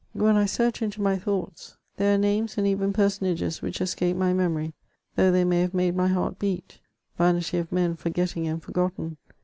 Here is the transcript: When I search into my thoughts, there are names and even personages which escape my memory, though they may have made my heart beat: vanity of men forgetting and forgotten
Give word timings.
When 0.13 0.35
I 0.35 0.47
search 0.47 0.81
into 0.81 0.99
my 0.99 1.15
thoughts, 1.19 1.77
there 1.97 2.15
are 2.15 2.17
names 2.17 2.57
and 2.57 2.65
even 2.65 2.91
personages 2.91 3.61
which 3.61 3.79
escape 3.79 4.17
my 4.17 4.33
memory, 4.33 4.73
though 5.15 5.31
they 5.31 5.43
may 5.45 5.61
have 5.61 5.75
made 5.75 5.95
my 5.95 6.07
heart 6.07 6.39
beat: 6.39 6.79
vanity 7.19 7.59
of 7.59 7.71
men 7.71 7.95
forgetting 7.95 8.47
and 8.47 8.63
forgotten 8.63 9.17